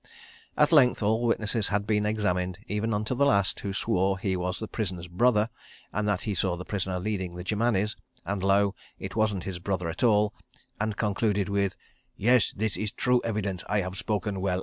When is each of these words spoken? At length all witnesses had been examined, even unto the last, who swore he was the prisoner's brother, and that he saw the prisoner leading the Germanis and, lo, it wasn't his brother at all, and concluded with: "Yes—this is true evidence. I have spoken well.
At 0.57 0.71
length 0.71 1.03
all 1.03 1.21
witnesses 1.27 1.67
had 1.67 1.85
been 1.85 2.07
examined, 2.07 2.57
even 2.65 2.91
unto 2.91 3.13
the 3.13 3.23
last, 3.27 3.59
who 3.59 3.71
swore 3.71 4.17
he 4.17 4.35
was 4.35 4.57
the 4.57 4.67
prisoner's 4.67 5.07
brother, 5.07 5.51
and 5.93 6.07
that 6.07 6.23
he 6.23 6.33
saw 6.33 6.57
the 6.57 6.65
prisoner 6.65 6.97
leading 6.99 7.35
the 7.35 7.43
Germanis 7.43 7.95
and, 8.25 8.41
lo, 8.41 8.73
it 8.97 9.15
wasn't 9.15 9.43
his 9.43 9.59
brother 9.59 9.87
at 9.89 10.01
all, 10.01 10.33
and 10.79 10.97
concluded 10.97 11.49
with: 11.49 11.77
"Yes—this 12.17 12.77
is 12.77 12.91
true 12.91 13.21
evidence. 13.23 13.63
I 13.69 13.81
have 13.81 13.95
spoken 13.95 14.41
well. 14.41 14.59